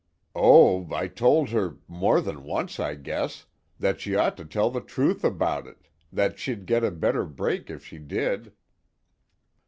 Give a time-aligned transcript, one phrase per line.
[0.33, 3.45] "Oh, I told her more than once, I guess
[3.77, 7.69] that she ought to tell the truth about it, that she'd get a better break
[7.69, 8.51] if she did."